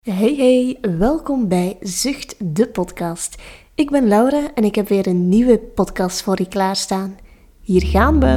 Hey 0.00 0.34
hey, 0.34 0.78
welkom 0.98 1.48
bij 1.48 1.76
Zucht 1.80 2.54
de 2.54 2.70
podcast. 2.70 3.42
Ik 3.74 3.90
ben 3.90 4.08
Laura 4.08 4.54
en 4.54 4.64
ik 4.64 4.74
heb 4.74 4.88
weer 4.88 5.06
een 5.06 5.28
nieuwe 5.28 5.58
podcast 5.58 6.22
voor 6.22 6.38
je 6.40 6.48
klaarstaan. 6.48 7.18
Hier 7.60 7.82
gaan 7.82 8.20
we. 8.20 8.34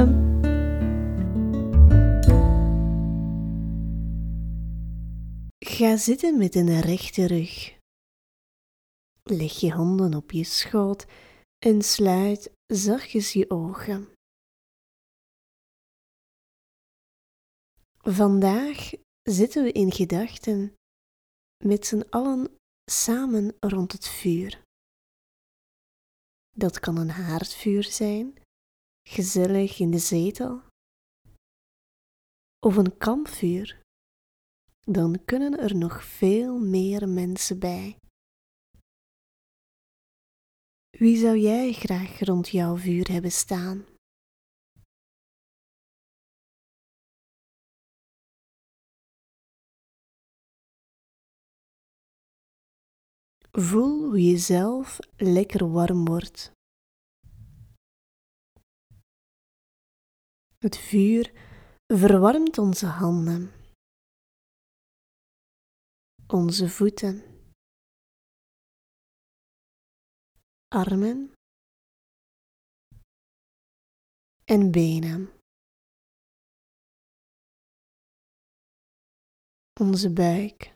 Ga 5.58 5.96
zitten 5.96 6.38
met 6.38 6.54
een 6.54 6.80
rechte 6.80 7.26
rug. 7.26 7.78
Leg 9.22 9.60
je 9.60 9.70
handen 9.70 10.14
op 10.14 10.32
je 10.32 10.44
schoot 10.44 11.06
en 11.58 11.82
sluit 11.82 12.52
zachtjes 12.66 13.32
je 13.32 13.50
ogen. 13.50 14.08
Vandaag 17.98 18.90
zitten 19.22 19.64
we 19.64 19.72
in 19.72 19.92
gedachten 19.92 20.74
met 21.64 21.86
z'n 21.86 22.06
allen 22.10 22.58
samen 22.90 23.56
rond 23.60 23.92
het 23.92 24.08
vuur. 24.08 24.62
Dat 26.50 26.80
kan 26.80 26.96
een 26.96 27.10
haardvuur 27.10 27.84
zijn, 27.84 28.34
gezellig 29.08 29.78
in 29.78 29.90
de 29.90 29.98
zetel, 29.98 30.62
of 32.66 32.76
een 32.76 32.96
kampvuur. 32.96 33.82
Dan 34.80 35.24
kunnen 35.24 35.58
er 35.58 35.76
nog 35.76 36.04
veel 36.04 36.58
meer 36.58 37.08
mensen 37.08 37.58
bij. 37.58 37.98
Wie 40.90 41.16
zou 41.16 41.38
jij 41.38 41.72
graag 41.72 42.20
rond 42.20 42.48
jouw 42.48 42.76
vuur 42.76 43.10
hebben 43.10 43.32
staan? 43.32 43.93
Voel 53.56 54.04
hoe 54.04 54.20
je 54.22 54.38
zelf 54.38 54.98
lekker 55.16 55.70
warm 55.70 56.04
wordt. 56.04 56.52
Het 60.58 60.76
vuur 60.76 61.32
verwarmt 61.86 62.58
onze 62.58 62.86
handen, 62.86 63.52
onze 66.26 66.68
voeten, 66.68 67.14
armen 70.68 71.32
en 74.44 74.70
benen. 74.70 75.32
Onze 79.80 80.12
buik. 80.12 80.74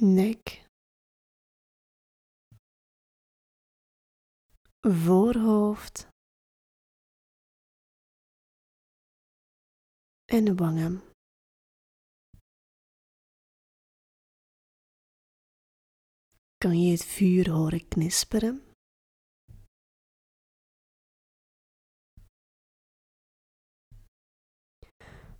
Nek, 0.00 0.68
voorhoofd 4.80 6.08
en 10.24 10.56
wangen. 10.56 11.02
Kan 16.58 16.80
je 16.82 16.90
het 16.90 17.04
vuur 17.04 17.50
horen 17.50 17.88
knisperen? 17.88 18.69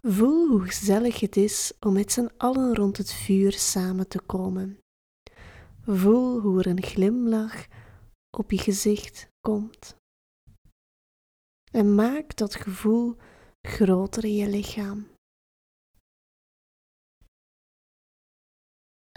Voel 0.03 0.49
hoe 0.49 0.67
gezellig 0.67 1.21
het 1.21 1.37
is 1.37 1.73
om 1.81 1.93
met 1.93 2.13
z'n 2.13 2.31
allen 2.37 2.75
rond 2.75 2.97
het 2.97 3.13
vuur 3.13 3.53
samen 3.53 4.09
te 4.09 4.21
komen. 4.21 4.79
Voel 5.81 6.41
hoe 6.41 6.59
er 6.59 6.67
een 6.67 6.83
glimlach 6.83 7.67
op 8.31 8.51
je 8.51 8.59
gezicht 8.59 9.29
komt. 9.41 9.97
En 11.73 11.95
maak 11.95 12.37
dat 12.37 12.55
gevoel 12.55 13.17
groter 13.63 14.25
in 14.25 14.35
je 14.35 14.49
lichaam. 14.49 15.09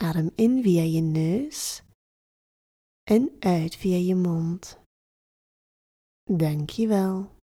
Adem 0.02 0.32
in 0.36 0.64
via 0.64 0.82
je 0.82 1.02
neus 1.02 1.84
en 3.04 3.36
uit 3.40 3.76
via 3.76 3.98
je 3.98 4.16
mond. 4.16 4.80
Dank 6.24 6.70
je 6.70 6.88
wel. 6.88 7.42